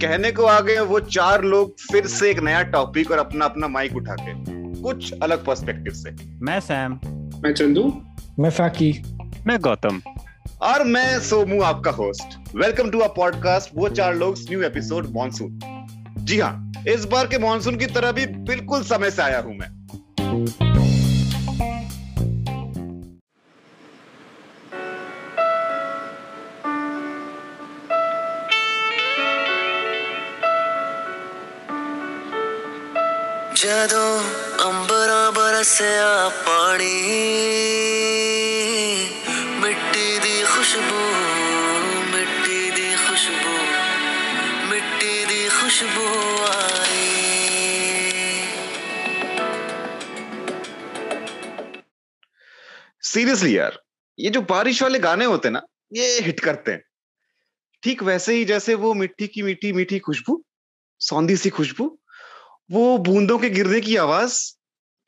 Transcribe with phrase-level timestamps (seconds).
[0.00, 3.68] कहने को आ गए वो चार लोग फिर से एक नया टॉपिक और अपना अपना
[3.68, 4.32] माइक उठा के।
[4.82, 6.92] कुछ अलग पर्सपेक्टिव से। मैं सैम।
[7.44, 8.02] मैं चंदू।
[8.38, 9.02] मैं फाकी
[9.46, 10.02] मैं गौतम।
[10.62, 15.58] और मैं सोमू आपका host welcome to a podcast वो चार लोग न्यू एपिसोड मॉनसून
[16.18, 20.67] जी हाँ इस बार के मॉनसून की तरह भी बिल्कुल समय से आया हूँ मैं।
[33.67, 34.19] ਜਦੋਂ
[34.65, 36.93] ਅੰਬਰਾਂ ਬਰਸਿਆ ਪਾਣੀ
[39.61, 41.01] ਮਿੱਟੀ ਦੀ ਖੁਸ਼ਬੂ
[42.11, 43.57] ਮਿੱਟੀ ਦੀ ਖੁਸ਼ਬੂ
[44.69, 46.07] ਮਿੱਟੀ ਦੀ ਖੁਸ਼ਬੂ
[46.45, 47.11] ਆਈ
[53.07, 53.73] सीरियसली यार
[54.19, 55.61] ये जो बारिश वाले गाने होते हैं ना
[55.93, 56.81] ये हिट करते हैं
[57.83, 60.35] ठीक वैसे ही जैसे वो मिट्टी की मीठी मीठी खुशबू
[61.01, 61.87] सौंधी सी खुशबू
[62.70, 64.52] वो बूंदों के गिरने की आवाज़,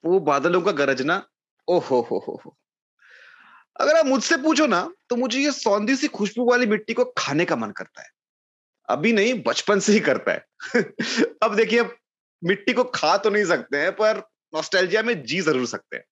[0.04, 1.26] वो बादलों का गरजना।
[1.68, 2.56] ओ हो हो हो।
[3.80, 7.44] अगर आप मुझसे पूछो ना तो मुझे ये सौंधी सी खुशबू वाली मिट्टी को खाने
[7.44, 8.08] का मन करता है।
[8.88, 10.46] अभी नहीं, बचपन से ही करता है।
[11.42, 11.82] अब देखिए
[12.44, 14.22] मिट्टी को खा तो नहीं सकते हैं, पर
[14.54, 16.04] नॉस्टैल्जिया में जी ज़रूर सकते हैं।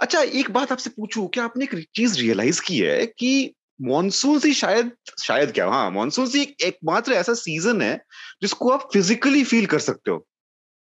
[0.00, 4.52] अच्छा एक बात आपसे पूछूँ, क्या आपने एक चीज़ रियलाइज़ की है कि मॉनसून सी
[4.54, 4.90] शायद
[5.22, 8.04] शायद क्या हाँ मॉनसून एक एकमात्र ऐसा सीज़न है
[8.42, 10.26] जिसको आप फिजिकली फील कर सकते हो।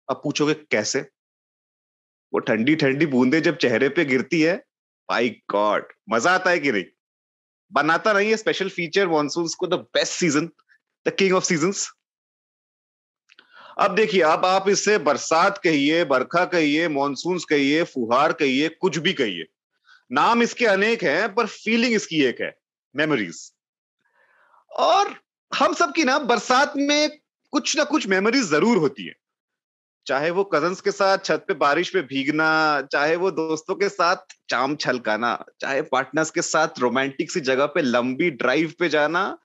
[0.09, 0.99] अब पूछोगे कैसे?
[2.33, 4.55] वो ठंडी ठंडी बूंदे जब चेहरे पे गिरती है
[5.09, 6.83] बाई गॉड मज़ा आता है कि नहीं?
[7.71, 10.49] बनाता नहीं है स्पेशल फीचर मॉनसून को the best season
[11.07, 11.73] the king of season
[13.79, 19.13] अब देखिए, अब आप इससे बरसात कहिए, बरखा कहिए मॉनसून कहिए, फुहार कहिए, कुछ भी
[19.13, 19.45] कहिए।
[20.11, 22.60] नाम इसके अनेक हैं, पर फीलिंग इसकी एक है।
[22.95, 23.51] मेमोरीज
[24.71, 25.15] और
[25.51, 27.09] हम सब की ना बरसात में
[27.53, 29.13] कुछ ना कुछ मेमोरीज ज़रूर होती है।
[30.07, 34.15] चाहे वो कजन्स के साथ छत पे बारिश में भीगना, चाहे वो दोस्तों के साथ
[34.49, 39.37] चाम छलकाना, चाहे पार्टनर्स के साथ रोमांटिक सी जगह पे लंबी ड्राइव पे जाना,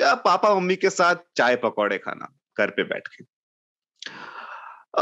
[0.00, 2.28] या पापा मम्मी के साथ चाय पकौड़े खाना,
[2.58, 3.24] घर पे बैठ के।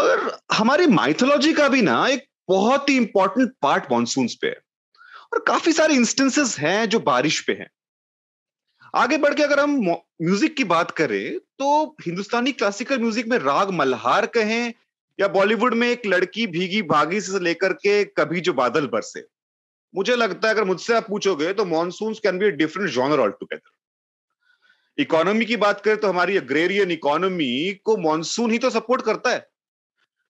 [0.00, 4.60] और हमारी माइथोलॉजी का भी ना एक बहुत ही इंपॉर्टेंट पार्ट मानसून पे है।
[5.32, 7.70] और काफ़ी सारे इंस्टेंसेस हैं जो बारिश पे हैं।
[8.94, 13.70] आगे बढ़ के अगर हम म्यूज़िक की बात करें तो हिंदुस्तानी क्लासिकल म्यूज़िक में राग
[13.72, 14.72] मल्हार कहें,
[15.19, 19.25] या बॉलीवुड में एक लड़की भीगी भागी से लेकर के कभी जो बादल बरसे।
[19.94, 23.70] मुझे लगता है अगर मुझसे आप पूछोगे तो monsoon can be different genre all together
[24.98, 29.46] economy की बात करें तो हमारी अग्रेरियन इकोनॉमी को मानसून ही तो सपोर्ट करता है।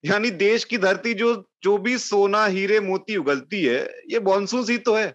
[0.04, 4.78] यानी देश की धरती जो जो भी सोना, हीरे, मोती उगलती है, ये मानसून ही
[4.80, 5.08] तो है।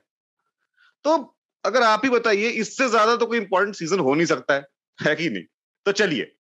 [1.06, 1.18] तो
[1.66, 4.66] अगर आप ही बताइए, इससे ज़्यादा तो कोई इंपॉर्टेंट सीज़न हो नहीं सकता है।
[5.00, 5.44] है कि नहीं?
[5.86, 6.32] तो चलिए,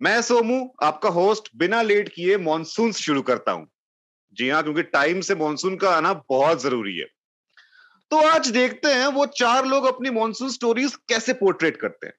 [0.00, 3.68] मैं सोमू, आपका होस्ट बिना लेट किए मॉनसून शुरू करता हूँ।
[4.32, 7.06] जी हाँ क्योंकि टाइम से मॉनसून का आना बहुत ज़रूरी है।
[8.10, 12.14] तो आज देखते हैं, वो चार लोग अपनी मॉनसून स्टोरीज कैसे पोर्ट्रेट करते हैं।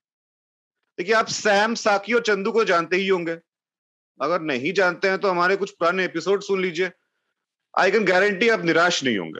[0.97, 3.37] देखिए, आप सैम, साकी और चंदू को जानते ही होंगे।
[4.19, 6.91] अगर नहीं जानते हैं तो हमारे कुछ पुराने एपिसोड सुन लीजिए।
[7.79, 9.39] आई कैन गारंटी आप निराश नहीं होंगे।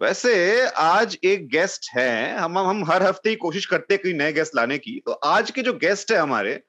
[0.00, 4.32] वैसे आज एक गेस्ट है। हम हम हर हफ़्ते ही कोशिश करते हैं कोई नए
[4.32, 6.62] गेस्ट लाने की। तो आज के जो गेस्ट है हमारे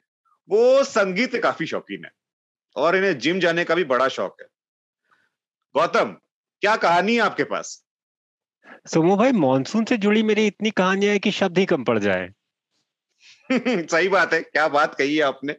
[0.49, 2.11] वो संगीत के काफ़ी शौकीन है।
[2.75, 4.47] और इन्हें जिम जाने का भी बड़ा शौक है।
[5.75, 6.15] गौतम
[6.61, 7.83] क्या कहानी है आपके पास?
[8.85, 12.29] सोमू भाई मॉनसून से जुड़ी मेरी इतनी कहानियाँ है कि शब्द ही कम पड़ जाए।
[13.87, 15.53] सही बात है। क्या बात कही है आपने?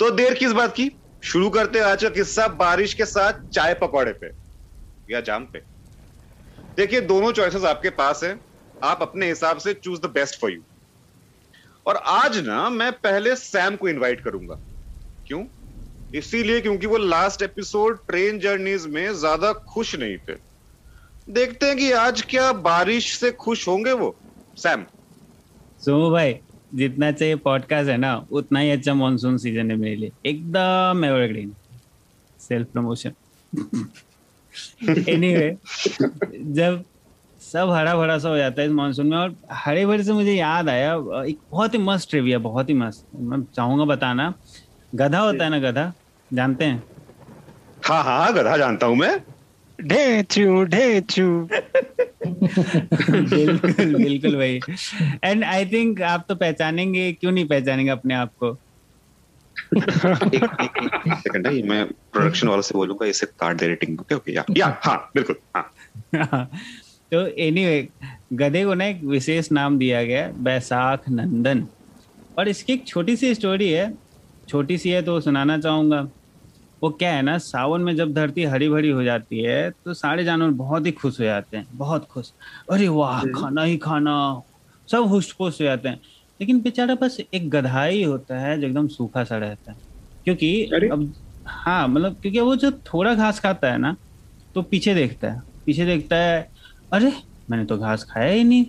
[0.00, 0.90] तो देर किस बात की?
[1.26, 4.30] शुरू करते आज का किस्सा बारिश के साथ चाय पकौड़े पे
[5.10, 5.62] या जाम पे।
[6.76, 8.38] देखिए, दोनों चॉइसेस आपके पास हैं।
[8.84, 10.60] आप अपने हिसाब से choose the best for you
[11.86, 14.58] और आज ना, मैं पहले सैम को इनवाइट करूँगा।
[15.26, 15.44] क्यों?
[16.14, 20.34] इसीलिए क्योंकि वो लास्ट एपिसोड ट्रेन जर्नीज में ज़्यादा खुश नहीं थे।
[21.32, 24.14] देखते हैं कि आज क्या बारिश से खुश होंगे वो।
[24.56, 24.84] सैम
[25.82, 26.38] सोमू भाई
[26.76, 31.54] जितना चाहिए पॉडकास्ट है ना उतना ही अच्छा मॉनसून सीज़न है मेरे लिए। एकदम एवरग्रीन
[32.40, 33.12] सेल्फ प्रमोशन
[35.08, 35.56] एनीवे
[36.54, 36.84] जब
[37.42, 40.32] सब हरा भरा सा हो जाता है इस मानसून में और हरे भरे से मुझे
[40.32, 40.92] याद आया
[41.22, 44.32] एक बहुत ही मस्त ट्रिविया बहुत ही मस्त। मैं चाहूँगा बताना।
[44.94, 45.92] गधा होता है ना गधा?
[46.30, 46.82] जानते हैं?
[47.84, 49.18] हाँ हाँ गधा जानता हूँ मैं।
[49.78, 51.48] ढेचू ढेचू।
[53.10, 54.60] बिल्कुल बिल्कुल भाई।
[55.24, 58.58] एंड आई थिंक आप तो पहचानेंगे क्यों नहीं पहचानेंगे अपने आप को?
[61.14, 64.80] सेकंड है मैं प्रोडक्शन वालों से बोलूँगा इसे काट दे रेटिंग ओके ओके या या
[64.84, 65.70] हाँ बिल्कुल हाँ।
[67.12, 67.88] तो एनीवे
[68.32, 71.66] गधे को ना एक विशेष नाम दिया गया बैसाख नंदन।
[72.38, 73.94] और इसकी एक छोटी सी स्टोरी है
[74.48, 76.08] छोटी सी है तो सुनाना चाहूँगा।
[76.82, 80.24] वो क्या है ना सावन में जब धरती हरी भरी हो जाती है तो सारे
[80.24, 82.32] जानवर बहुत ही खुश हो जाते हैं बहुत खुश।
[82.70, 84.14] अरे वाह खाना ही खाना
[84.88, 86.00] सब हुश पुश हो जाते हैं।
[86.40, 89.78] लेकिन बेचारा बस एक गधा ही होता है जो एकदम सूखा सा रहता है।
[90.24, 90.88] क्योंकि अरे?
[90.88, 91.12] अब
[91.46, 93.96] हाँ मतलब क्योंकि वो जो थोड़ा घास खाता है ना
[94.54, 96.48] तो पीछे देखता है पीछे देखता है
[96.92, 97.12] अरे
[97.50, 98.64] मैंने तो घास खाया ही नहीं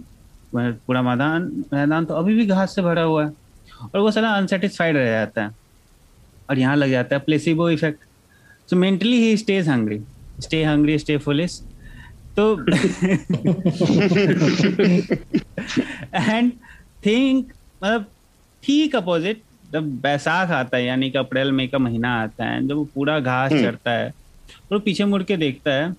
[0.55, 1.43] पूरा मैदान
[1.73, 3.31] मैदान तो अभी भी घास से भरा हुआ है।
[3.93, 5.66] और वो सारा अनसेटिस्फाइड रह जाता है।
[6.49, 8.03] और यहाँ लग जाता है प्लेसिबो इफ़ेक्ट
[8.69, 9.99] सो मेंटली ही stay hungry
[10.41, 11.59] stay hungry stay foolish
[12.37, 12.53] तो
[16.13, 16.51] एंड
[17.05, 17.53] थिंक
[17.83, 18.05] मतलब
[18.63, 19.41] ठीक अपोजिट
[19.71, 23.19] जब बैसाख आता है यानी कि अप्रैल मई का महीना आता है जब वो पूरा
[23.19, 25.95] घास हम्म। चढ़ता है और वो पीछे मुड़ के देखता है।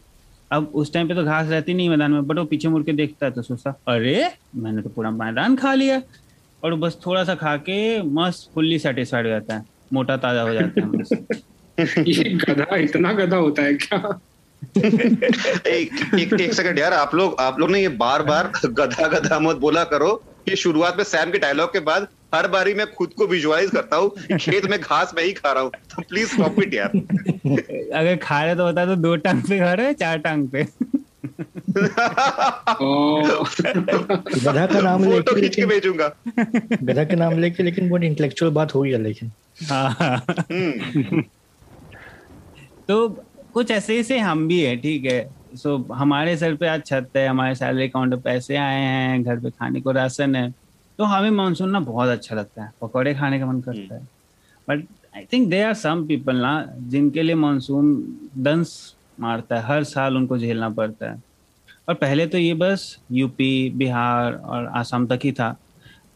[0.53, 2.93] अब उस टाइम पे तो घास रहती नहीं मैदान में बट वो पीछे मुड़ के
[2.93, 6.01] देखता है तो सोचता अरे मैंने तो पूरा मैदान खा लिया।
[6.63, 10.55] और बस थोड़ा सा खा के मस्त फुल्ली सेटिस्फाइड हो जाता है। मोटा ताज़ा हो
[10.55, 14.19] जाता है। ये गधा इतना गधा होता है क्या?
[14.79, 19.39] एक एक एक सेकंड यार आप लोग आप लोग ने ये बार बार गधा गधा
[19.41, 20.11] मत बोला करो
[20.49, 23.97] ये शुरुआत में सैम के डायलॉग के बाद हर बारी मैं खुद को विजुअलाइज करता
[23.97, 26.89] हूँ खेत में घास मैं ही खा रहा हूँ। तो प्लीज़ स्टॉप इट यार।
[28.01, 30.67] अगर खा रहे तो होता तो दो टांग पे खा रहे चार टांग पे।
[34.45, 36.13] गधा का नाम लेके खींच के लेकिन भेजूँगा।
[36.83, 39.31] गधा के नाम लेके लेकिन बहुत इंटेलेक्चुअल बात हो गया लेकिन।
[39.73, 41.23] हम्म,
[42.89, 43.09] तो
[43.55, 47.11] कुछ ऐसे ही से हम भी है ठीक है। सो हमारे सर पे आज छत
[47.17, 50.55] है हमारे सैलरी अकाउंट पे पैसे आए हैं घर पे खाने को राशन है।
[50.99, 54.09] तो हमें मानसून ना बहुत अच्छा लगता है पकौड़े खाने का मन करता है।
[54.69, 54.83] But
[55.17, 58.05] I think they are some people ना जिनके लिए मानसून
[58.39, 61.28] दंस मारता है हर साल उनको झेलना पड़ता है।
[61.89, 65.57] और पहले तो ये बस यूपी बिहार और आसाम तक ही था।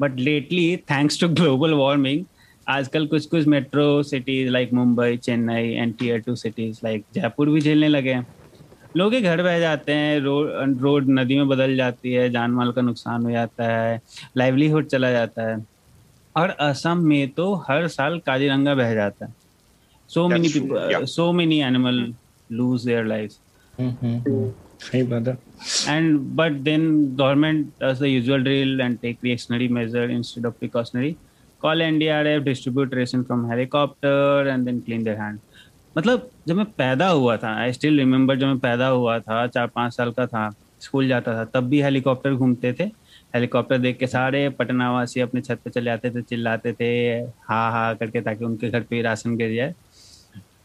[0.01, 2.25] But lately thanks to global warming
[2.67, 7.61] आजकल कुछ कुछ metro cities like Mumbai Chennai and tier two cities like Jaipur भी
[7.61, 8.27] झेलने लगे हैं।
[8.97, 12.83] लोग घर बह जाते हैं रोड रोड नदी में बदल जाती है जान माल का
[12.83, 14.01] नुकसान हो जाता है
[14.37, 15.57] लाइवलीहुड चला जाता है।
[16.37, 19.35] और असम में तो हर साल काजीरंगा बह जाता है।
[20.11, 22.15] So many people so many animal
[22.51, 23.31] lose their life
[24.83, 25.37] सही बात है।
[25.89, 26.85] And but then
[27.17, 31.15] government does the usual drill and take reactionary measure instead of precautionary
[31.61, 35.39] call NDRF distribute ration from helicopter and then clean their hand
[35.97, 39.67] मतलब जब मैं पैदा हुआ था I still remember जब मैं पैदा हुआ था, चार
[39.67, 40.51] पाँच साल का था,
[40.81, 42.85] स्कूल जाता था, तब भी हेलीकॉप्टर घूमते थे।
[43.35, 46.89] हेलीकॉप्टर देख के सारे पटना वासी अपने छत पे चले जाते थे, चिल्लाते थे,
[47.49, 49.75] हा हा करके ताकि उनके घर पे राशन गिर जाए।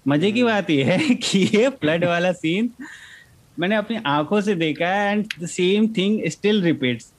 [0.08, 2.69] मज़े की बात यह है कि ये फ्लड वाला सीन
[3.57, 7.13] मैंने अपनी आँखों से देखा है and the same thing still repeats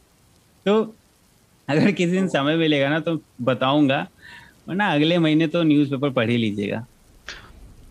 [0.66, 0.82] तो
[1.68, 4.00] अगर किसी दिन समय मिलेगा ना तो बताऊँगा,
[4.68, 6.86] वरना अगले महीने तो न्यूज़पेपर पढ़ ही लीजिएगा।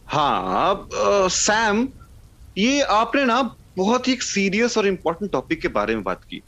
[0.08, 1.88] हाँ सैम
[2.56, 3.42] ये आपने ना
[3.78, 6.42] बहुत ही एक सीरियस और इम्पोर्टेंट टॉपिक के बारे में बात की।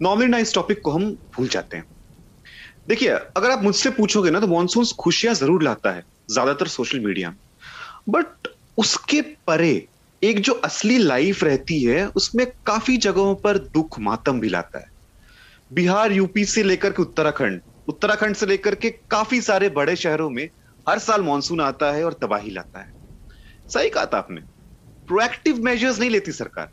[0.00, 1.84] नॉर्मली ना इस टॉपिक को हम भूल जाते हैं।
[2.88, 7.34] देखिए, अगर आप मुझसे पूछोगे ना तो मानसून खुशियाँ ज़रूर लाता है, ज़्यादातर सोशल मीडिया
[8.08, 8.48] बट
[8.78, 9.74] उसके परे
[10.22, 14.90] एक जो असली लाइफ रहती है, उसमें काफ़ी जगहों पर दुख मातम भी लाता है।
[15.70, 20.48] बिहार यूपी से लेकर के उत्तराखंड उत्तराखंड से लेकर के काफ़ी सारे बड़े शहरों में
[20.86, 22.90] हर साल मानसून आता है और तबाही लाता है।
[23.70, 24.40] सही कहा था आपने।
[25.08, 26.70] प्रोएक्टिव मेजर्स नहीं लेती सरकार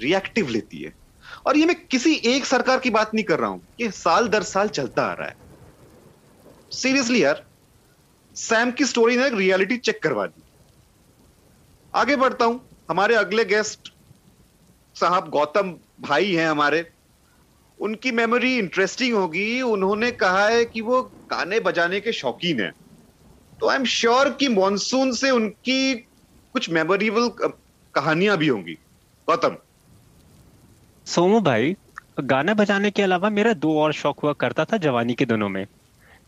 [0.00, 0.92] रिएक्टिव लेती है।
[1.46, 4.42] और ये मैं किसी एक सरकार की बात नहीं कर रहा हूँ, ये साल दर
[4.42, 5.34] साल चलता आ रहा है।
[6.72, 7.44] सीरियसली यार
[8.36, 10.42] सैम की स्टोरी ने रियलिटी चेक करवा दी।
[11.94, 13.92] आगे बढ़ता हूँ। हमारे अगले गेस्ट
[14.94, 16.90] साहब गौतम भाई हैं हमारे।
[17.80, 22.72] उनकी मेमोरी इंटरेस्टिंग होगी। उन्होंने कहा है कि वो गाने बजाने के शौकीन है।
[23.60, 25.94] तो आई एम श्योर कि मॉनसून से उनकी
[26.52, 27.30] कुछ मेमोरेबल
[27.94, 28.74] कहानियाँ भी होंगी।
[29.26, 29.56] गौतम।
[31.06, 31.76] सोमू भाई
[32.20, 35.66] गाना बजाने के अलावा मेरा दो और शौक हुआ करता था जवानी के दिनों में।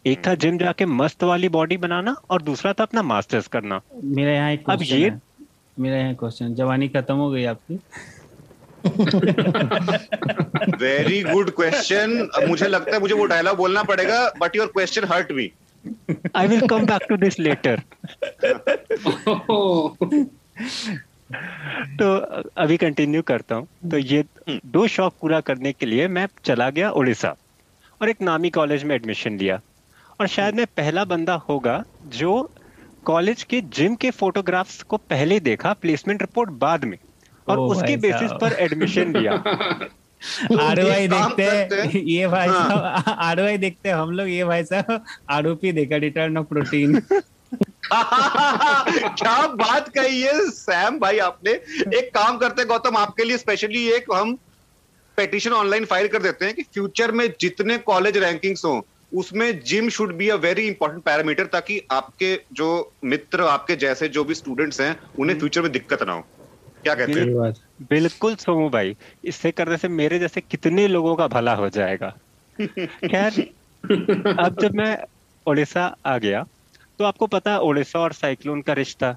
[0.06, 4.32] एक था जिम जाके मस्त वाली बॉडी बनाना और दूसरा था अपना मास्टर्स करना। मेरा
[4.32, 5.31] यहाँ अब ये- है।
[5.76, 7.74] मेरा यहाँ क्वेश्चन जवानी खत्म हो गई आपकी।
[10.78, 15.32] वेरी गुड क्वेश्चन मुझे लगता है मुझे वो डायलॉग बोलना पड़ेगा but your question hurt
[15.32, 15.50] me
[16.36, 17.82] I will come back to this later
[21.98, 22.14] तो
[22.56, 26.90] अभी कंटिन्यू करता हूँ। तो ये दो शौक पूरा करने के लिए मैं चला गया
[26.92, 27.34] उड़ीसा
[28.00, 29.60] और एक नामी कॉलेज में एडमिशन लिया।
[30.20, 31.82] और शायद मैं पहला बंदा होगा
[32.16, 32.32] जो
[33.04, 36.98] कॉलेज के जिम के फोटोग्राफ्स को पहले देखा प्लेसमेंट रिपोर्ट बाद में
[37.48, 39.42] और ओ उसके बेसिस पर एडमिशन लिया
[40.60, 45.04] आरओआई देखते हैं। ये भाई हाँ। साहब आरओआई देखते हैं हम लोग ये भाई साहब
[45.30, 47.00] आरोपी देखा रिटर्न ऑफ़ प्रोटीन
[47.92, 51.50] क्या बात कही है सैम भाई आपने
[51.98, 54.36] एक काम करते गौतम आपके लिए स्पेशली एक हम
[55.18, 58.74] पेटिशन ऑनलाइन फ़ाइल कर देते हैं कि फ्यूचर में जितने कॉलेज रैंकिंग्स हो
[59.14, 64.24] उसमें gym should be a very important parameter ताकि आपके जो मित्र आपके जैसे जो
[64.24, 66.20] भी स्टूडेंट्स हैं उन्हें फ्यूचर में दिक्कत ना हो।
[66.84, 67.52] क्या कहते हैं?
[67.82, 72.18] बिल्कुल सोमू भाई इससे करने से मेरे जैसे कितने लोगों का भला हो जाएगा।
[72.86, 73.32] खैर
[74.38, 74.98] अब जब मैं
[75.46, 76.44] उड़ीसा आ गया
[76.98, 79.16] तो आपको पता है उड़ीसा और साइक्लोन का रिश्ता।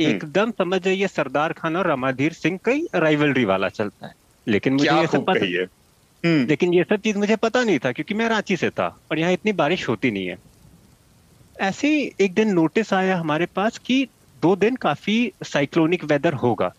[0.00, 4.14] एकदम समझ जाइए सरदार खान और रमाधीर सिंह कई राइवलरी वाला चलता है।
[4.48, 5.50] लेकिन मुझे ये सब पता है?
[5.50, 5.83] हम्म,
[6.24, 9.32] लेकिन ये सब चीज़ मुझे पता नहीं था, क्योंकि मैं रांची से था और यहाँ
[9.32, 10.36] इतनी बारिश होती नहीं है।
[11.56, 16.72] ऐसे ही एक दिन नोटिस आया हमारे पास कि दो दिन काफ़ी साइक्लोनिक वेदर होगा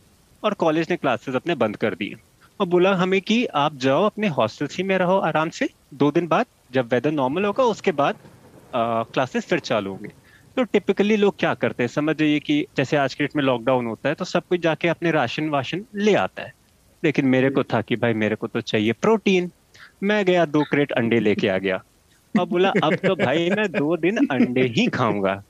[0.43, 2.15] और कॉलेज ने क्लासेस अपने बंद कर दिए।
[2.59, 6.27] और बोला हमें कि आप जाओ, अपने हॉस्टल ही में रहो आराम से। दो दिन
[6.27, 8.15] बाद जब वेदर नॉर्मल होगा, उसके बाद
[8.73, 10.09] क्लासेस फिर चालू होंगे।
[10.57, 11.87] तो टिपिकली लोग क्या करते हैं?
[11.89, 14.87] समझ जाइए कि जैसे आज के डेट में लॉकडाउन होता है तो सब कुछ जाके
[14.87, 16.51] अपने राशन वाशन ले आता है।
[17.05, 19.51] लेकिन मेरे को था कि भाई मेरे को तो चाहिए प्रोटीन।
[20.03, 21.81] मैं गया दो क्रेट अंडे लेके आ गया।
[22.35, 25.41] और बोला अब तो भाई मैं दो दिन अंडे ही खाऊँगा।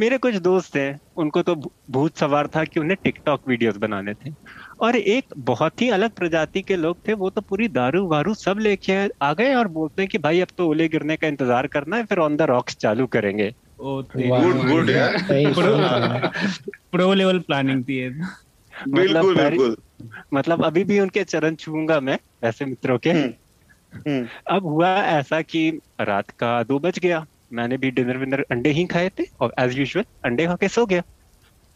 [0.00, 1.54] मेरे कुछ दोस्त हैं उनको तो
[1.90, 4.32] भूत सवार था कि उन्हें टिकटॉक वीडियोस बनाने थे।
[4.80, 8.58] और एक बहुत ही अलग प्रजाति के लोग थे वो तो पूरी दारू वारू सब
[8.58, 11.96] लेके आ गए और बोलते हैं कि भाई अब तो ओले गिरने का इंतज़ार करना
[11.96, 13.52] है फिर ऑन द रॉक्स चालू करेंगे।
[16.90, 18.00] प्रो लेवल प्लानिंग थी।
[18.86, 19.76] बिल्कुल मतलब बिल्कुल।
[20.34, 23.32] मतलब अभी भी उनके चरण छूँगा मैं ऐसे मित्रों के। हम्म,
[24.08, 25.68] हम्म, अब हुआ ऐसा कि
[26.00, 29.78] रात का दो बज गया। मैंने भी डिनर विनर अंडे ही खाए थे और एज
[29.78, 31.02] यूजुअल अंडे खा के सो गया।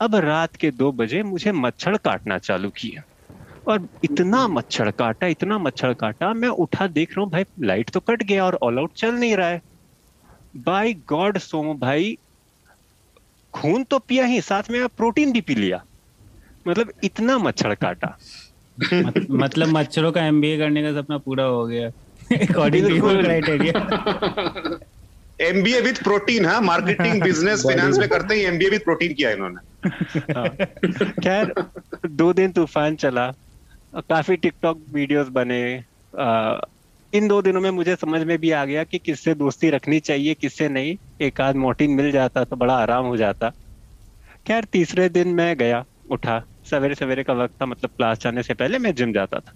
[0.00, 3.02] अब रात के दो बजे मुझे मच्छर काटना चालू किया
[3.66, 8.00] और इतना मच्छर काटा इतना मच्छर काटा मैं उठा देख रहा हूँ भाई लाइट तो
[8.00, 9.60] कट गया और ऑल आउट चल नहीं रहा है।
[10.56, 12.16] बाय गॉड सोमो भाई
[13.54, 15.82] खून तो पिया ही साथ में प्रोटीन भी पी लिया।
[16.68, 18.16] मतलब इतना मच्छर काटा।
[18.78, 21.88] मत, मतलब मच्छरों का एमबीए करने का सपना पूरा हो गया।
[22.32, 23.72] According to criteria
[25.40, 26.60] MBA with protein हाँ?
[26.60, 29.60] मार्केटिंग बिज़नेस फाइनेंस में करते ही एमबीए विद प्रोटीन किया इन्होंने।
[30.34, 30.48] हाँ।
[31.22, 31.52] खैर
[32.06, 33.30] दो दिन तूफ़ान चला
[33.92, 35.62] काफ़ी टिकटॉक वीडियोस बने
[36.18, 36.60] आ,
[37.12, 40.34] इन दो दिनों में मुझे समझ में भी आ गया कि किससे दोस्ती रखनी चाहिए
[40.34, 43.50] किससे नहीं। एक आध मोटिन मिल जाता तो बड़ा आराम हो जाता।
[44.46, 48.54] खैर तीसरे दिन मैं गया उठा। सवेरे सवेरे का वक्त था मतलब क्लास जाने से
[48.54, 49.52] पहले मैं जिम जाता था।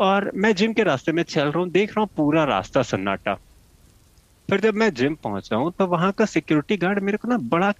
[0.00, 3.34] और मैं जिम के रास्ते में चल रहा हूँ देख रहा हूँ पूरा रास्ता सन्नाटा।
[4.48, 7.70] फिर जब मैं जिम पहुँचा हूँ तो वहाँ का सिक्योरिटी गार्ड मेरे को ना बड़ा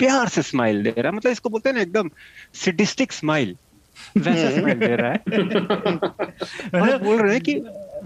[0.00, 2.10] प्यार से स्माइल दे रहा है। मतलब इसको बोलते हैं ना एकदम
[2.54, 3.56] सिडिस्टिक स्माइल
[4.18, 5.18] वैसा स्माइल दे रहा है।
[6.80, 7.54] और बोल रहे हैं कि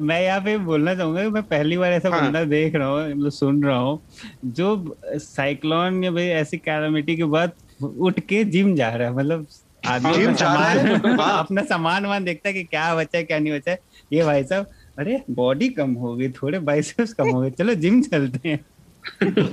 [0.00, 3.08] मैं यहाँ पे बोलना चाहूँगा कि मैं पहली बार ऐसा हाँ। बंदा देख रहा हूँ
[3.10, 4.00] मतलब सुन रहा हूँ
[4.46, 7.52] जो साइक्लोन या भाई ऐसी कैलामिटी के बाद
[7.82, 9.46] उठ के जिम जा रहा है। मतलब
[9.86, 13.18] आदमी जिम अपना जा रहा है, सामान। अपना सामान वामान देखता है कि क्या बचा
[13.18, 13.78] है क्या नहीं बचा। है
[14.12, 18.00] ये भाई साहब अरे बॉडी कम हो गई थोड़े बाइसेप्स कम हो गए। चलो जिम
[18.02, 18.64] चलते हैं।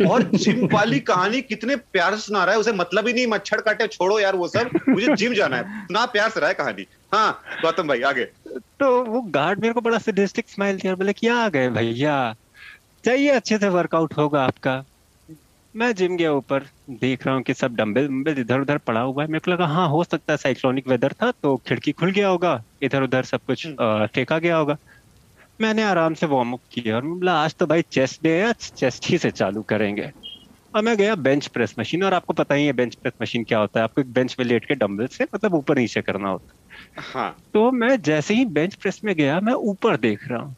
[0.09, 3.61] और जिम वाली कहानी कितने प्यार से सुना रहा है उसे मतलब ही नहीं मच्छर
[3.61, 6.85] काटे छोड़ो यार वो सब। मुझे जिम जाना है। ना प्यार से रहा है कहानी।
[7.13, 8.25] हाँ गौतम भाई आगे।
[8.55, 12.15] तो वो गार्ड मेरे को बड़ा सिडिस्टिक स्माइल दिया। बोले क्या आ गए भैया?
[13.05, 14.83] चाहिए अच्छे से वर्कआउट होगा आपका।
[15.75, 19.23] मैं जिम गया ऊपर। देख रहा हूँ कि सब डंबल वंबल इधर उधर पड़ा हुआ
[19.23, 22.27] है। मेरे को लगा हाँ हो सकता है साइक्लोनिक वेदर था तो खिड़की खुल गया
[22.27, 23.65] होगा इधर उधर सब कुछ
[24.15, 24.77] फेंका गया होगा।
[25.59, 29.09] मैंने आराम से वार्म अप किया और बोला आज तो भाई चेस्ट डे है चेस्ट
[29.09, 30.11] ही से चालू करेंगे।
[30.73, 33.59] और मैं गया बेंच प्रेस मशीन और आपको पता ही है बेंच प्रेस मशीन क्या
[33.59, 36.53] होता है। आपको एक बेंच पे लेट के डंबल से मतलब ऊपर नीचे करना होता
[36.53, 40.55] है। हाँ। तो मैं जैसे ही बेंच प्रेस में गया मैं ऊपर देख रहा हूँ।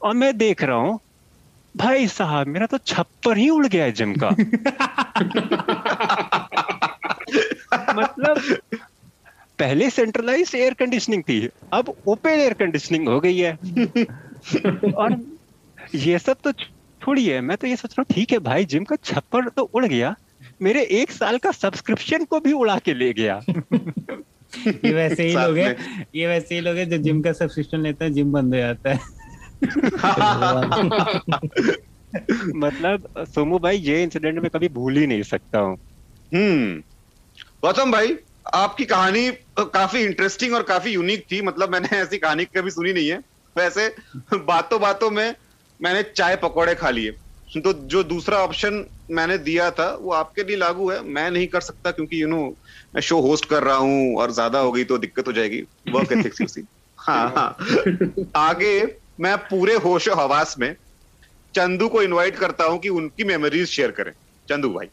[0.00, 0.98] और मैं देख रहा हूँ
[1.74, 4.28] भाई साहब मेरा तो छप्पर ही उड़ गया है जिम का
[7.92, 8.40] मतलब
[9.58, 13.52] पहले सेंट्रलाइज एयर कंडीशनिंग थी अब ओपन एयर कंडीशनिंग हो गई है
[14.94, 15.16] और
[15.96, 18.96] ये सब तो छोड़िए मैं तो ये सोच रहा हूँ ठीक है भाई जिम का
[19.04, 20.14] छप्पर तो उड़ गया
[20.62, 23.40] मेरे एक साल का सब्सक्रिप्शन को भी उड़ा के ले गया
[24.66, 28.04] ये वैसे ही लोग हैं ये वैसे ही लोग हैं जो जिम का सब्सक्रिप्शन लेते
[28.04, 29.21] हैं जिम बंद हो जाता है
[32.56, 35.78] मतलब सोमू भाई ये इंसिडेंट में कभी भूल ही नहीं सकता हूँ।
[36.34, 36.82] हम्म।
[37.64, 38.16] गौतम भाई
[38.54, 43.08] आपकी कहानी काफ़ी इंटरेस्टिंग और काफ़ी यूनिक थी। मतलब मैंने ऐसी कहानी कभी सुनी नहीं
[43.08, 43.22] है।
[43.58, 43.94] वैसे
[44.34, 45.34] बातों बातों में
[45.82, 47.16] मैंने चाय पकौड़े खा लिए।
[47.56, 51.60] तो जो दूसरा ऑप्शन मैंने दिया था वो आपके लिए लागू है। मैं नहीं कर
[51.60, 52.58] सकता क्योंकि यू नो
[52.94, 56.12] मैं शो होस्ट कर रहा हूँ और ज़्यादा हो गई तो दिक्कत हो जाएगी। वर्क
[56.12, 56.60] एथिक्स
[56.98, 57.56] हाँ हाँ।
[58.36, 60.74] आगे मैं पूरे होश हवास में
[61.54, 64.12] चंदू को इनवाइट करता हूँ कि उनकी मेमोरीज शेयर करें।
[64.48, 64.86] चंदू भाई।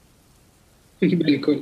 [1.15, 1.55] बिल्कुल।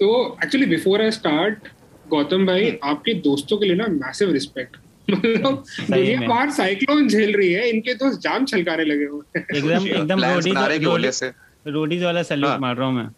[0.00, 1.68] तो actually before I start
[2.08, 4.76] Gautam भाई हम्म। आपके दोस्तों के लिए ना मैसिव रिस्पेक्ट
[5.10, 10.24] मतलब दुनिया बाहर साइक्लोन झेल रही है इनके दोस्त जाम छलकाने लगे हुए एकदम एकदम
[10.24, 11.32] रोडीज से।
[11.66, 13.08] रोडीज वाला सैल्यूट हाँ। मार रहा हूँ मैं।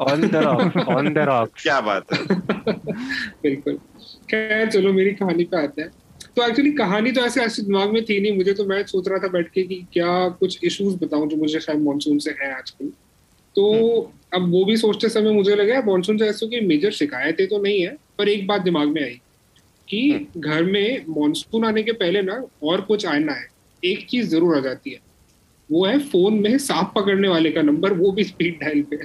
[0.00, 2.24] On the rock on the rock क्या बात है।
[3.42, 3.74] बिल्कुल।
[4.30, 5.90] खैर चलो मेरी कहानी पे आते हैं।
[6.36, 9.18] तो एक्चुअली कहानी तो ऐसे ऐसे दिमाग में थी नहीं मुझे तो मैं सोच रहा
[9.18, 12.86] था बैठ के कि क्या कुछ इश्यूज़ बताऊँ जो मुझे शायद मानसून से है आजकल।
[13.56, 14.00] तो
[14.34, 17.82] अब वो भी सोचते समय मुझे लगा मानसून से ऐसे कोई मेजर शिकायतें तो नहीं
[17.82, 19.20] है। पर एक बात दिमाग में आई
[19.88, 23.48] कि घर में मानसून आने के पहले ना और कुछ आना है
[23.84, 24.98] एक चीज़ ज़रूर आ जाती है।
[25.72, 28.96] वो है फ़ोन में सांप पकड़ने वाले का नंबर वो भी स्पीड डायल पे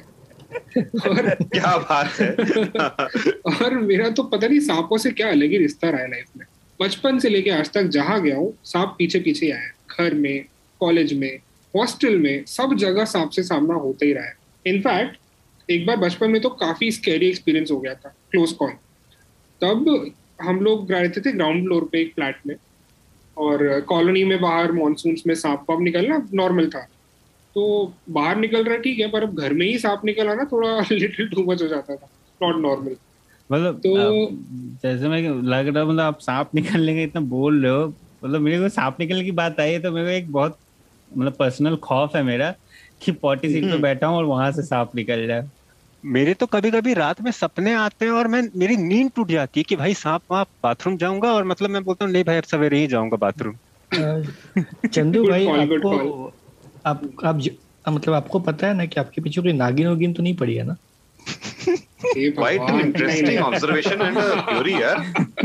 [1.10, 2.32] और क्या बात है।
[3.64, 6.46] और मेरा तो पता नहीं सांपों से क्या अलग ही रिश्ता रहा है लाइफ में।
[6.80, 10.46] बचपन से लेके आज तक जहाँ गया हूँ, सांप पीछे पीछे आया घर में
[10.82, 11.38] कॉलेज में
[11.74, 14.34] हॉस्टल में, सब जगह सांप से सामना होता ही रहा है।
[14.66, 18.72] इनफैक्ट एक बार बचपन में तो काफ़ी स्कैरी एक्सपीरियंस हो गया था क्लोज कॉल
[19.62, 22.56] तब हम लोग रहते थे ग्राउंड फ्लोर पे एक फ्लैट में
[23.38, 26.82] और कॉलोनी में बाहर मानसून में सांप वाप निकलना नॉर्मल था।
[27.56, 30.80] तो बाहर निकल रहा ठीक है, पर अब घर में ही सांप निकल आना थोड़ा
[30.92, 32.10] लिटिल टू मच हो जाता था
[32.42, 32.96] नॉट नॉर्मल
[33.50, 34.30] मतलब तो-
[34.84, 37.88] जैसे मैं लग रहा मतलब आप सांप निकलने का इतना बोल रहे हो।
[38.24, 40.60] मतलब मेरे को सांप निकलने की बात आई है तो मेरे को एक बहुत
[41.12, 42.54] मतलब पर्सनल खौफ है मेरा
[43.02, 45.50] कि पॉटी सीट पे बैठा हूँ और वहाँ से सांप निकल जाए।
[46.04, 49.60] मेरे तो कभी कभी रात में सपने आते हैं और मैं मेरी नींद टूट जाती
[49.60, 52.44] है कि भाई सांप वहाँ बाथरूम जाऊँगा और मतलब मैं बोलता हूँ नहीं भाई अब
[52.44, 53.58] सवेरे ही जाऊँगा बाथरूम
[54.88, 56.28] चंदू भाई आपको
[56.86, 57.40] आप आप
[57.94, 60.64] मतलब आपको पता है ना कि आपके पीछे कोई नागिन वागिन तो नहीं पड़ी है
[60.64, 60.76] ना?
[61.28, 64.98] Quite interesting observation and theory यार।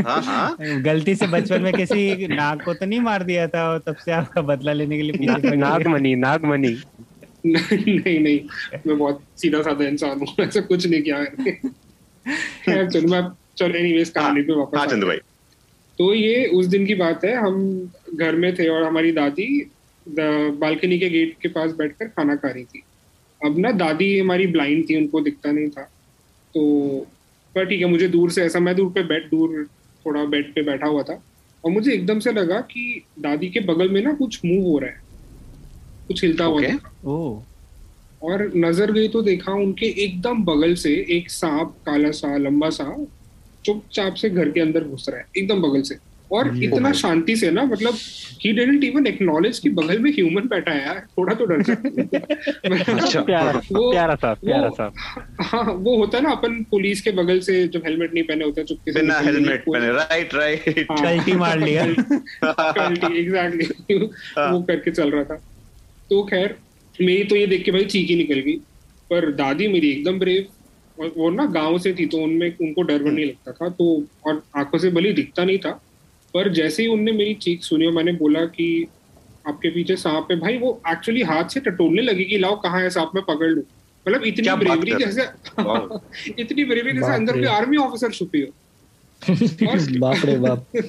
[0.07, 3.79] हाँ हाँ। गलती से बचपन में किसी नाग को तो नहीं मार दिया था और
[3.87, 6.75] तब से आपका बदला लेने के लिए पीछे ना, पड़ गए। नागमणि नागमणि।
[7.45, 8.39] नहीं नहीं नहीं।
[8.87, 13.21] मैं बहुत सीधा साधा इंसान हूँ ऐसा कुछ नहीं किया मैंने। चलो मैं
[13.57, 15.17] चलो एनीवेज कहानी पे वापस हाँ चंदू भाई
[15.99, 17.57] तो ये उस दिन की बात है हम
[18.15, 19.47] घर में थे और हमारी दादी
[20.07, 22.83] बालकनी के गेट के पास बैठकर खाना खा रही थी।
[23.45, 25.83] अब ना दादी हमारी ब्लाइंड थी उनको दिखता नहीं था।
[26.55, 27.07] तो
[27.55, 29.63] पर ठीक है मुझे दूर से ऐसा मैं दूर पे बैठ दूर
[30.05, 31.21] थोड़ा बेड पे बैठा हुआ था।
[31.63, 34.89] और मुझे एकदम से लगा कि दादी के बगल में ना कुछ मूव हो रहा
[34.89, 35.01] है।
[36.07, 36.71] कुछ हिलता हुआ Okay.
[36.71, 37.43] दिखा। ओह
[38.23, 42.85] और नज़र गई तो देखा उनके एकदम बगल से एक सांप काला सा लंबा सा
[43.65, 45.95] चुपचाप से घर के अंदर घुस रहा है एकदम बगल से।
[46.31, 47.93] और इतना शांति से ना मतलब
[48.43, 51.61] ही डिडंट इवन एक्नॉलेज कि बगल में ह्यूमन बैठा है यार थोड़ा तो डर
[52.93, 57.39] अच्छा। प्यारा वो- प्यारा प्यारा वो- हाँ वो होता है ना अपन पुलिस के बगल
[57.39, 61.59] से जब हेलमेट नहीं पहने होते चुपके से बिना हेलमेट पहने राइट राइट हाँ, मार
[61.59, 61.83] लिया।
[63.05, 65.35] एग्जैक्टली वो करके चल रहा था।
[66.09, 66.55] तो खैर
[67.01, 68.53] मेरी तो ये देख के भाई चीखी निकल गई।
[69.09, 70.45] पर दादी मेरी एकदम ब्रेव
[71.01, 74.03] और वो ना गाँव से थी तो उनमें उनको डर वर नहीं लगता था तो
[74.27, 75.79] और आँखों से भली दिखता नहीं था
[76.33, 78.87] पर जैसे ही उनने मेरी चीख सुनी और मैंने बोला कि
[79.47, 82.89] आपके पीछे सांप है भाई वो एक्चुअली हाथ से टटोलने लगी कि लाओ कहाँ है
[82.89, 83.63] सांप मैं पकड़ लूँ।
[84.07, 85.21] मतलब इतनी ब्रेवरी जैसे
[86.41, 88.47] इतनी ब्रेवरी जैसे अंदर। कोई आर्मी ऑफिसर छुपी हो।
[89.69, 90.67] और बाप रे बाप।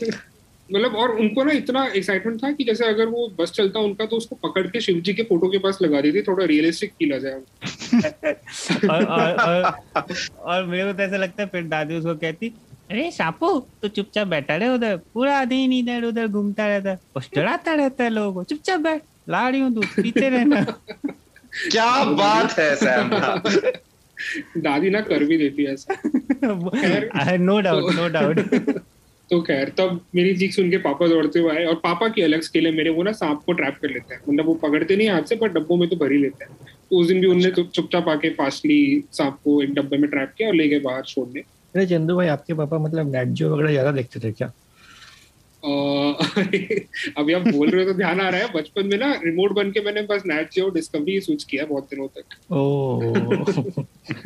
[0.74, 4.16] मतलब और उनको ना इतना एक्साइटमेंट था कि जैसे अगर वो बस चलता उनका तो
[4.16, 7.18] उसको पकड़ के शिव जी के फ़ोटो के पास लगा देती थोड़ा रियलिस्टिक फील आ
[7.18, 12.54] जाए और, और, और, और मेरे को तो ऐसा लगता है फिर दादी उसको कहती
[12.92, 13.48] अरे सापू
[13.82, 18.04] तो चुपचाप बैठा रहे उधर। पूरा दिन इधर उधर घूमता रहता। है बस डराता रहता
[18.04, 20.60] है लोगों को। चुपचाप बैठ। ला रही हूँ दूध पीते रहना।
[21.70, 23.10] क्या बात है सैम
[24.58, 28.40] दादी ना कर भी देती है ऐसा। नो डाउट नो डाउट
[29.30, 32.40] तो खैर तब मेरी चीख सुन के पापा दौड़ते हुए आए और पापा की अलग
[32.42, 35.08] स्किल है। मेरे वो ना सांप को ट्रैप कर लेते हैं। मतलब वो पकड़ते नहीं
[35.10, 36.56] हाथ से पर डब्बों में तो भरी लेते हैं।
[36.90, 38.78] तो उस दिन भी उनने तो चुपचाप आके फास्टली
[39.12, 41.42] सांप को एक डब्बे में ट्रैप किया और ले गए बाहर छोड़ने।
[41.74, 44.52] अरे चंदू भाई आपके पापा मतलब नेट जियो वगैरह ज़्यादा देखते थे क्या?
[47.18, 49.70] अभी आप बोल रहे हो तो ध्यान आ रहा है बचपन में ना रिमोट बन
[49.70, 52.24] के मैंने बस नेट जियो डिस्कवरी स्विच किया बहुत दिनों तक।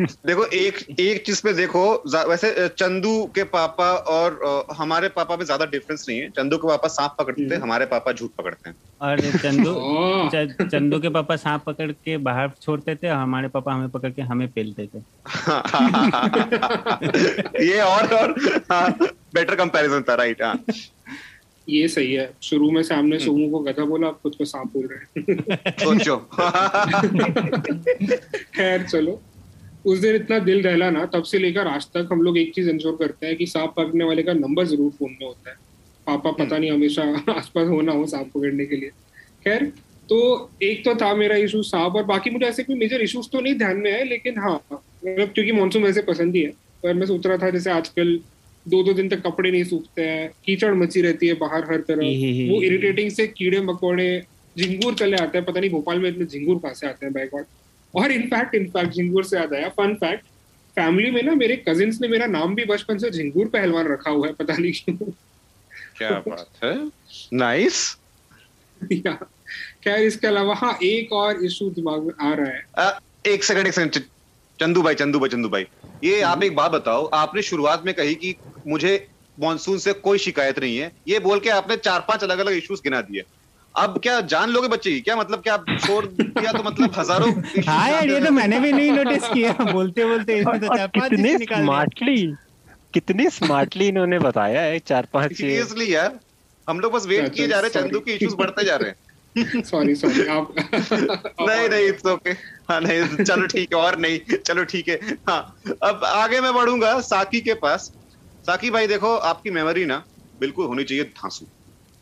[0.27, 4.41] देखो एक एक चीज़ पे देखो वैसे चंदू के पापा और
[4.77, 7.87] हमारे पापा में ज़्यादा डिफरेंस नहीं है। चंदू के पापा सांप पकड़ते हैं हम्म। हमारे
[7.87, 9.75] पापा झूठ पकड़ते हैं। और चंदू
[10.69, 14.23] चंदू के पापा सांप पकड़ के बाहर छोड़ते थे और हमारे पापा हमें पकड़ के
[14.23, 14.99] हमें पेलते थे।
[17.67, 18.35] ये और और
[19.35, 20.65] बेटर कंपैरिजन था राइट हाँ।
[21.69, 24.87] ये सही है। शुरू में सामने सोमू को गधा बोला अब खुद को सांप बोल
[24.87, 26.17] रहे हैं। सोचो।
[28.57, 29.23] खैर चलो।
[29.87, 32.71] उस दिन इतना दिल दहला ना तब से लेकर आज तक हम लोग एक चीज़
[32.71, 35.57] इंश्योर करते हैं कि सांप पकड़ने वाले का नंबर ज़रूर फ़ोन में होता है।
[36.07, 38.91] पापा पता नहीं हमेशा आसपास होना हो सांप पकड़ने के लिए।
[39.45, 39.73] खैर
[40.09, 43.41] तो एक तो था मेरा इशू सांप और बाकी मुझे ऐसे कोई मेजर इश्यूज़ तो
[43.41, 46.53] नहीं ध्यान में है लेकिन हाँ मतलब क्योंकि मानसून वैसे पसंद ही है।
[46.83, 48.21] पर मैं सोच रहा था जैसे आजकल
[48.69, 51.99] दो दो दिन तक कपड़े नहीं सूखते हैं कीचड़ मची रहती है बाहर हर तरफ़।
[51.99, 54.23] वो इरिटेटिंग से कीड़े मकोड़े
[54.59, 57.45] झिंगूर चले आते हैं पता नहीं भोपाल में इतने झिंगूर कहाँ से आते हैं गॉड
[57.95, 60.25] और। इनफैक्ट इनफैक्ट झिंगूर से याद आया फन फैक्ट
[60.77, 64.27] फैमिली में ना मेरे कजिन्स ने मेरा नाम भी बचपन से झिंगूर पहलवान रखा हुआ
[64.27, 64.97] है पता नहीं क्यों।
[65.99, 66.91] क्या बात है।
[67.33, 67.97] नाइस
[68.93, 69.13] या,
[69.85, 73.67] खैर इसके अलावा हाँ एक और इशू दिमाग में आ रहा है। अ, एक सेकंड
[73.67, 74.03] एक सेकंड
[74.61, 75.67] चंदू भाई चंदू भाई चंदू भाई।
[76.05, 78.35] ये आप एक बात बताओ आपने शुरुआत में कही कि
[78.67, 78.93] मुझे
[79.39, 82.81] मॉनसून से कोई शिकायत नहीं है। ये बोल के आपने चार पाँच अलग अलग इश्यूज़
[82.85, 83.23] गिना दिए।
[83.75, 85.01] अब क्या जान लोगे बच्चे की?
[85.01, 87.33] क्या मतलब क्या आप छोड़ दिया तो मतलब हज़ारों
[87.69, 91.11] हाँ यार ये तो मैंने भी नहीं नोटिस किया। बोलते बोलते इसमें तो चार पाँच
[91.11, 92.27] कितने स्मार्टली
[92.95, 96.19] कितनी स्मार्टली इन्होंने बताया है चार पाँच सीरियसली यार
[96.69, 98.91] हम लोग बस वेट अच्छा, किए जा रहे हैं चंदू के इश्यूज़ बढ़ते जा रहे
[98.91, 100.55] हैं। सॉरी सॉरी आप
[101.41, 102.33] नहीं नहीं इट्स ओके
[102.69, 104.99] हाँ नहीं चलो ठीक है और नहीं चलो ठीक है।
[105.29, 105.41] हाँ
[105.85, 107.91] अब आगे मैं बढ़ूँगा साकी के पास।
[108.45, 110.03] साकी भाई देखो आपकी मेमोरी ना
[110.41, 111.47] बिल्कुल होनी चाहिए धांसू।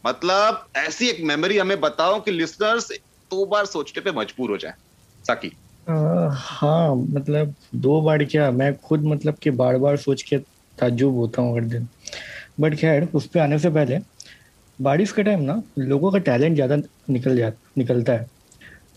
[0.04, 2.90] मतलब ऐसी एक मेमोरी हमें बताओ कि लिसनर्स
[3.30, 4.72] दो बार सोचने पे मजबूर हो जाए।
[5.24, 5.50] साकी।
[5.86, 10.38] आ, हाँ मतलब दो बार क्या मैं खुद मतलब कि बार बार सोच के
[10.78, 11.88] ताजुब होता हूँ हर दिन।
[12.60, 13.98] बट खैर उस पर आने से पहले
[14.78, 16.76] बारिश के टाइम ना लोगों का टैलेंट ज़्यादा
[17.10, 18.33] निकल जा निकलता है।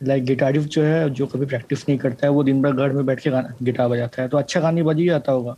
[0.03, 3.05] लाइक गिटारिस्ट जो है, जो कभी प्रैक्टिस नहीं करता है, वो दिन भर घर में
[3.05, 3.29] बैठ के
[3.65, 5.55] गिटार बजाता है। तो अच्छा गाने बज ही जाता होगा।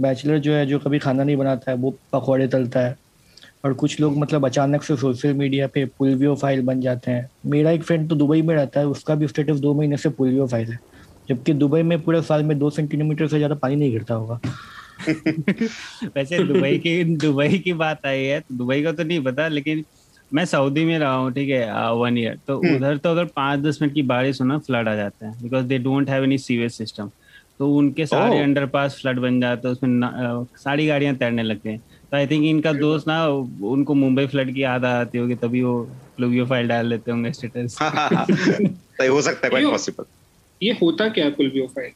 [0.00, 2.96] बैचलर जो है, जो कभी खाना नहीं बनाता है, वो पकौड़े तलता है।
[3.64, 7.70] और कुछ लोग मतलब अचानक से सोशल मीडिया पे पुलवियो फ़ाइल बन जाते हैं। मेरा
[7.70, 10.68] एक फ्रेंड तो दुबई में रहता है, उसका भी स्टेटस दो महीने से पुलवियो फ़ाइल
[10.68, 10.78] है।
[11.28, 14.40] जबकि दुबई में पूरे साल में दो सेंटीमीटर से ज़्यादा पानी नहीं गिरता होगा।
[16.04, 19.84] वैसे दुबई की दुबई की बात आई है, दुबई का तो नहीं पता, लेकिन
[20.34, 23.78] मैं सऊदी में रहा हूँ ठीक है वन ईयर तो उधर तो अगर पाँच दस
[23.82, 26.72] मिनट की बारिश हो ना फ्लड आ जाता है because they don't have any sewage
[26.72, 27.10] system
[27.58, 28.42] तो उनके सारे Oh.
[28.42, 32.72] अंडरपास फ्लड बन जाते हैं उसमें सारी गाड़ियाँ तैरने लगते हैं। तो आई थिंक इनका
[32.72, 35.84] दोस्त ना उनको मुंबई फ्लड की याद आती होगी तभी वो
[36.16, 40.04] फ्लूवियो फ़ाइल डाल लेते होंगे स्टेटस सही हो सकता है क्वाइट पॉसिबल
[40.60, 41.90] ये होता क्या है पुलवियो फ़ाइल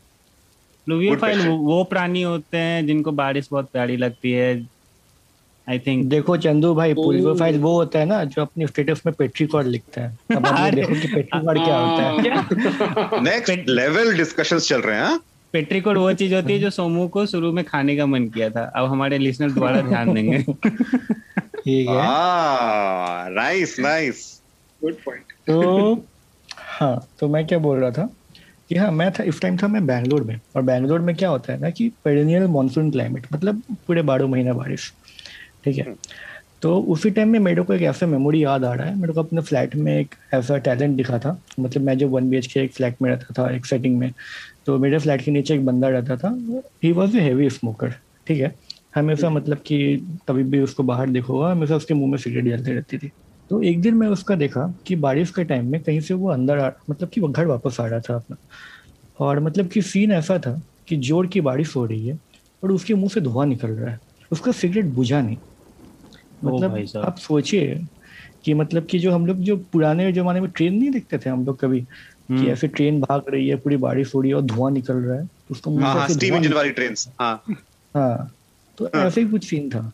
[0.86, 4.54] फ्लूवियो Good फ़ाइल वो प्राणी होते हैं जिनको बारिश बहुत प्यारी लगती है
[5.70, 9.02] आई थिंक देखो चंदू भाई ओ। पुलवियो फ़ाइल वो होता है ना जो अपनी स्टेटस
[9.06, 14.68] में पेट्रिकॉर्ड लिखता है। अब आप देखो कि पेट्रिकॉर्ड क्या होता है। नेक्स्ट लेवल डिस्कशंस
[14.68, 15.20] चल रहे हैं हाँ?
[15.52, 18.64] पेट्रिकोट वो चीज़ होती है जो सोमू को शुरू में खाने का मन किया था।
[18.76, 24.22] अब हमारे लिसनर दोबारा ध्यान देंगे। ठीक है। Ah, nice nice
[24.82, 26.06] good point तो
[26.56, 28.08] हाँ तो मैं क्या बोल रहा था?
[28.68, 31.52] कि हाँ मैं था इस टाइम था मैं बैंगलोर में। और बैंगलोर में क्या होता
[31.52, 34.92] है ना कि पेरिनियल मानसून क्लाइमेट मतलब पूरे बारह महीना बारिश।
[35.64, 35.94] ठीक है।
[36.62, 39.22] तो उसी टाइम में मेरे को एक ऐसा मेमोरी याद आ रहा है। मेरे को
[39.22, 42.72] अपने फ्लैट में एक ऐसा टैलेंट दिखा था। मतलब मैं जो वन बीएच के एक
[42.72, 44.12] फ्लैट में रहता था एक सेटिंग में
[44.66, 46.34] तो मेरे फ्लैट के नीचे एक बंदा रहता था।
[46.84, 47.94] He was a heavy smoker
[48.26, 48.54] ठीक है।
[48.94, 49.96] हमेशा मतलब कि
[50.28, 53.10] कभी भी उसको बाहर देखो हुआ हमेशा उसके मुँह में सिगरेट जलती रहती थी।
[53.50, 56.58] तो एक दिन मैं उसका देखा कि बारिश के टाइम में कहीं से वो अंदर
[56.58, 58.36] आ मतलब कि वो घर वापस आ रहा था अपना।
[59.18, 62.18] और मतलब कि सीन ऐसा था कि ज़ोर की बारिश हो रही है
[62.62, 63.98] और उसके मुँह से धुआँ निकल रहा है।
[64.32, 65.36] उसका सिगरेट बुझा नहीं।
[66.44, 67.86] मतलब आप सोचिए
[68.44, 71.46] कि मतलब कि जो हम लोग जो पुराने जमाने में ट्रेन नहीं देखते थे हम
[71.46, 74.42] लोग कभी कि हम्म। ऐसे ट्रेन भाग रही है पूरी बारिश हो रही है और
[74.42, 77.44] धुआँ निकल रहा है उसको हाँ हाँ स्टीम इंजन वाली ट्रेन हाँ।
[77.96, 78.36] हाँ
[78.78, 79.92] तो हाँ। ऐसे ही कुछ सीन था।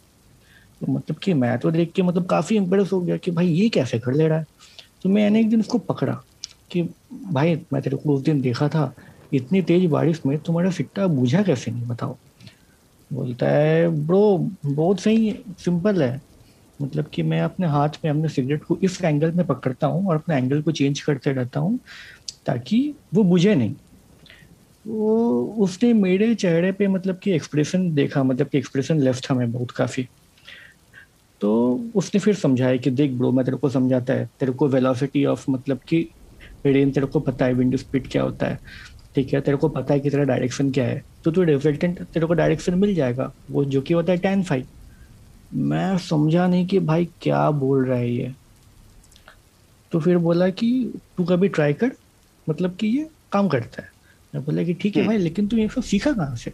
[0.80, 3.68] तो मतलब कि मैं तो देख के मतलब काफ़ी इम्प्रेस हो गया कि भाई ये
[3.68, 4.46] कैसे कर ले रहा है।
[5.02, 6.22] तो मैंने एक दिन उसको पकड़ा
[6.70, 8.94] कि भाई मैं तेरे को उस दिन देखा था
[9.32, 12.18] इतनी तेज बारिश में तुम्हारा सिक्का बुझा कैसे नहीं बताओ।
[13.10, 16.20] बोलता है, ब्रो, बहुत सही, सिंपल है।
[16.80, 20.16] मतलब कि मैं अपने हाथ में, अपने सिगरेट को इस एंगल में पकड़ता हूँ और
[20.16, 21.78] अपने एंगल को चेंज करते रहता हूँ,
[22.46, 22.80] ताकि
[23.14, 23.76] वो बुझे नहीं।
[24.84, 29.50] वो उसने मेरे चेहरे पे मतलब कि एक्सप्रेशन देखा मतलब कि एक्सप्रेशन लेफ़्ट था मैं
[29.52, 30.06] बहुत काफ़ी।
[31.40, 31.50] तो
[31.94, 35.44] उसने फिर समझाया कि, देख ब्रो, मैं तेरे को समझाता है, तेरे को वेलोसिटी ऑफ़
[35.50, 36.08] मतलब कि
[36.66, 38.58] रेन तेरे को पता है विंडो स्पीड क्या होता है।
[39.16, 42.26] ठीक है तेरे को पता है कि तेरा डायरेक्शन क्या है। तो तू रिजल्टेंट तेरे
[42.26, 44.66] को डायरेक्शन मिल जाएगा। वो जो कि होता है टेन फाइव
[45.54, 48.34] मैं समझा नहीं कि भाई क्या बोल रहा है ये।
[49.92, 51.92] तो फिर बोला कि तू कभी ट्राई कर
[52.48, 53.88] मतलब कि ये काम करता है।
[54.34, 56.52] मैं बोला कि ठीक है भाई लेकिन तू ये सब सीखा कहाँ से?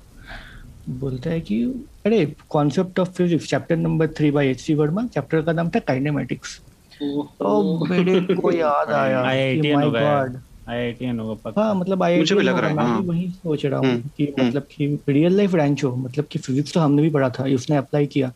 [0.89, 1.65] बोलता है कि
[2.07, 5.79] अरे concept of physics chapter number three by H C Verma chapter का नाम था
[5.79, 6.61] काइनेमेटिक्स
[7.03, 9.23] तो मेरे को याद आया
[9.63, 10.37] कि माय गॉड
[10.69, 14.25] पक्का। हाँ मतलब मुझे भी लग रहा है, हाँ। वही सोच रहा हूँ हम्म, कि
[14.25, 17.77] हम्म। मतलब कि रियल लाइफ रैंचो मतलब कि फिजिक्स तो हमने भी पढ़ा था उसने
[17.77, 18.33] अप्लाई किया।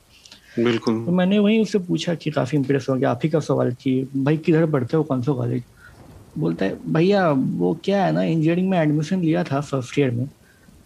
[0.58, 3.72] बिल्कुल। तो मैंने वही उससे पूछा कि काफ़ी इंप्रेस हो गया आप ही का सवाल
[3.72, 5.62] कि भाई किधर पढ़ते हो कौन सा कॉलेज
[6.38, 10.28] बोलता है भैया वो क्या है ना इंजीनियरिंग में एडमिशन लिया था फ़र्स्ट ईयर में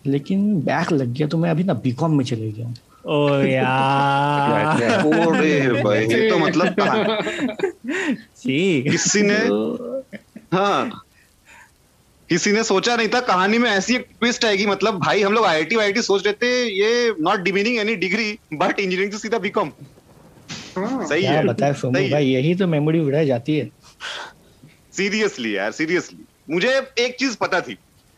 [0.07, 2.74] लेकिन बैक लग गया तो मैं अभी ना बीकॉम में चले गया हूँ।
[3.07, 6.74] ओ यार। ओरे भाई ये तो मतलब
[8.37, 10.07] छी किसी ने तो
[10.53, 11.03] हाँ।
[12.31, 15.45] किसी ने सोचा नहीं था कहानी में ऐसी एक ट्विस्ट आएगी मतलब भाई हम लोग
[15.47, 19.38] आई आई टी सोच रहे थे ये not demeaning any degree but engineering से सीधा
[19.38, 19.73] बीकॉम
[20.79, 23.71] हाँ। सही है। बताए सोमू सही है। भाई यही तो मेमोरी रह जाती है।
[24.93, 27.77] सीरियसली यार सीरियसली मुझे एक चीज़ पता थी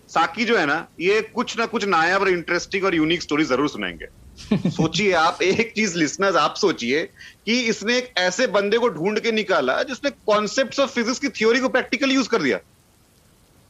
[0.09, 3.69] साकी जो है ना ये कुछ ना कुछ नायाब और इंटरेस्टिंग और यूनिक स्टोरी ज़रूर
[3.69, 4.07] सुनाएँगे।
[4.71, 7.03] सोचिए आप एक चीज़ लिसनर्स आप सोचिए
[7.47, 11.61] कि इसने एक ऐसे बंदे को ढूंढ के निकाला जिसने कॉन्सेप्ट्स ऑफ़ फिजिक्स की थ्योरी
[11.61, 12.59] को प्रैक्टिकली यूज़ कर दिया।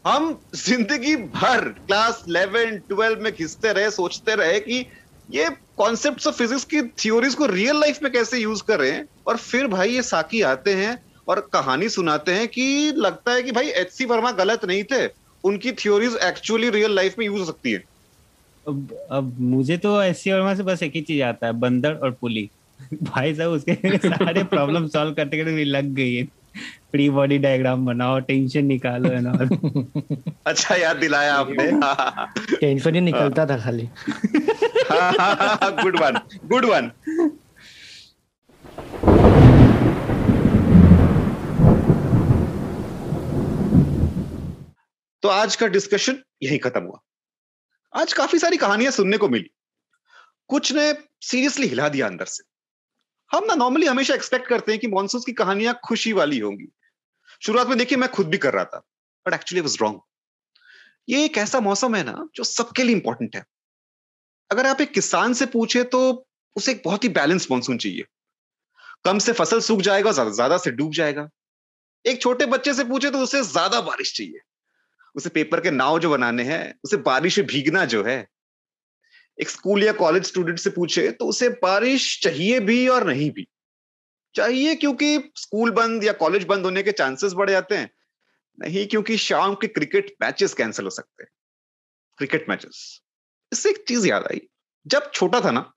[0.06, 4.86] हम ज़िंदगी भर क्लास 11 12 में घिसते रहे, सोचते रहे कि
[5.30, 9.08] ये कॉन्सेप्ट्स ऑफ़ फिजिक्स की थ्योरीज को रियल लाइफ में कैसे यूज़ कर रहे हैं?
[9.26, 13.52] और फिर भाई ये साकी आते हैं और कहानी सुनाते हैं कि लगता है कि
[13.52, 15.08] भाई एच सी वर्मा गलत नहीं थे।
[15.44, 17.84] उनकी थ्योरीज एक्चुअली रियल लाइफ में यूज़ हो सकती है।
[18.68, 21.94] अब अब मुझे तो एच सी वर्मा से बस एक ही चीज़ आता है, बंदर
[21.94, 22.50] और पुली।
[23.02, 26.41] भाई साहब, उसके सारे प्रॉब्लम सॉल्व करते करते लग गई है।
[26.92, 29.32] प्री बॉडी डायग्राम बनाओ टेंशन निकालो है ना?
[30.46, 31.70] अच्छा याद दिलाया आपने।
[32.56, 33.88] टेंशन ही निकलता था खाली।
[35.82, 36.90] गुड वन गुड वन
[45.22, 47.00] तो आज का डिस्कशन यही खत्म हुआ।
[47.96, 49.50] आज काफ़ी सारी कहानियाँ सुनने को मिली।
[50.48, 52.51] कुछ ने सीरियसली हिला दिया अंदर से।
[53.32, 56.66] हम ना नॉर्मली हमेशा एक्सपेक्ट करते हैं कि मॉनसून की कहानियाँ खुशी वाली होंगी।
[57.42, 58.82] शुरुआत में देखिए, मैं खुद भी कर रहा था
[59.26, 60.00] बट एक्चुअली वाज रॉन्ग
[61.08, 63.44] ये एक ऐसा मौसम है ना, जो सबके लिए इंपॉर्टेंट है।
[64.50, 68.04] अगर आप एक किसान से पूछे तो उसे एक बहुत ही बैलेंस मानसून चाहिए।
[69.04, 71.28] कम से फ़सल सूख जाएगा, ज़्यादा से डूब जाएगा।
[72.04, 74.40] एक छोटे बच्चे से पूछे तो उसे ज़्यादा बारिश चाहिए।
[75.14, 78.26] उसे पेपर के नाव जो बनाने हैं, उसे बारिश में भीगना जो है
[79.38, 83.46] एक स्कूल या कॉलेज स्टूडेंट से पूछे तो उसे बारिश चाहिए भी और नहीं भी।
[84.34, 87.90] चाहिए क्योंकि स्कूल बंद या कॉलेज बंद होने के चांसेस बढ़ जाते हैं,
[88.58, 91.30] नहीं क्योंकि शाम के क्रिकेट मैचेस कैंसिल हो सकते हैं।
[92.18, 93.00] Cricket matches.
[93.52, 94.40] इससे एक चीज़ याद आई,
[94.86, 95.70] जब छोटा था ना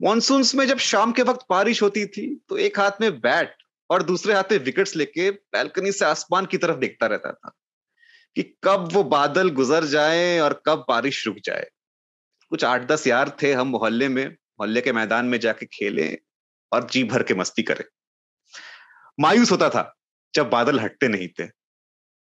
[0.00, 3.54] मानसून में जब शाम के वक्त बारिश होती थी तो एक हाथ में बैट
[3.90, 7.52] और दूसरे हाथ में विकेट्स लेके बैल्कनी से आसमान की तरफ़ देखता रहता था
[8.36, 11.68] कि कब वो बादल गुजर जाए और कब बारिश रुक जाए।
[12.54, 16.06] कुछ आठ दस यार थे हम मोहल्ले में, मोहल्ले के मैदान में जाके खेले
[16.72, 17.84] और जी भर के मस्ती करें।
[19.20, 19.82] मायूस होता था
[20.34, 21.48] जब बादल हटते नहीं थे।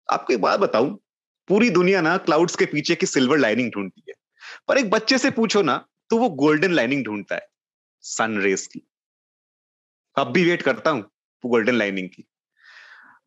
[0.10, 1.00] आपको एक बात बताऊँ,
[1.48, 4.14] पूरी दुनिया ना क्लाउड्स के पीछे की सिल्वर लाइनिंग ढूंढती है।
[4.68, 5.78] पर एक बच्चे से पूछो ना
[6.10, 7.48] तो वो गोल्डन लाइनिंग ढूंढता है
[8.02, 8.82] सन रेस की।
[10.16, 11.02] अब भी वेट करता हूँ
[11.44, 12.28] गोल्डन लाइनिंग की।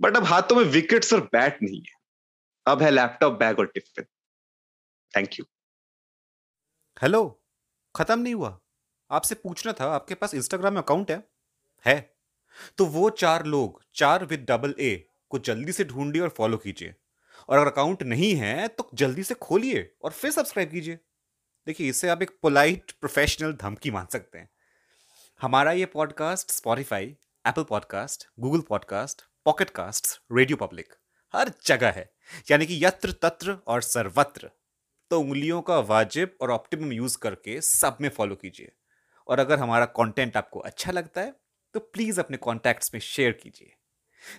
[0.00, 2.00] बट अब हाथों में विकेट्स और बैट नहीं है।
[2.66, 4.04] अब है लैपटॉप बैग और टिफ़िन
[5.14, 5.44] थैंक यू
[7.02, 7.42] हेलो,
[7.96, 8.60] खत्म नहीं हुआ।
[9.10, 11.28] आपसे पूछना था, आपके पास इंस्टाग्राम अकाउंट है?
[11.86, 12.14] है।
[12.78, 16.94] तो वो चार लोग, चार विद डबल ए को जल्दी से ढूंढिए और फॉलो कीजिए।
[17.48, 20.98] और अगर अकाउंट नहीं है तो जल्दी से खोलिए और फिर सब्सक्राइब कीजिए।
[21.66, 24.50] देखिए, इससे आप एक पोलाइट प्रोफेशनल धमकी मान सकते हैं।
[25.42, 30.94] हमारा ये podcast Spotify Apple podcast Google podcast Pocket Cast Radio Public
[31.34, 32.12] हर जगह है।
[32.50, 34.50] यानी कि यत्र तत्र और सर्वत्र।
[35.12, 38.70] तो उंगलियों का वाजिब और ऑप्टिमम यूज़ करके सब में फॉलो कीजिए।
[39.28, 41.34] और अगर हमारा कंटेंट आपको अच्छा लगता है
[41.74, 43.72] तो प्लीज़ अपने कॉन्टैक्ट्स में शेयर कीजिए।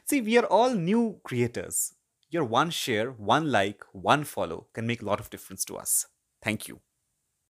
[0.10, 1.92] See we are all new creators
[2.34, 5.96] your one share one like one follow can make lot of difference to us
[6.44, 6.80] thank you